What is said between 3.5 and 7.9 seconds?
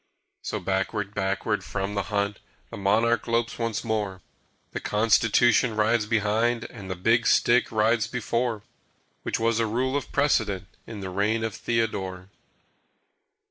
once more. The Constitution rides behind And the Big Stick